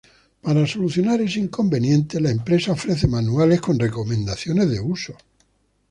Para 0.41 0.65
solucionar 0.65 1.21
ese 1.21 1.39
inconveniente, 1.39 2.19
la 2.19 2.31
empresa 2.31 2.71
ofrece 2.71 3.05
manuales 3.07 3.61
con 3.61 3.77
recomendaciones 3.77 4.67
de 4.67 4.79
uso. 4.79 5.15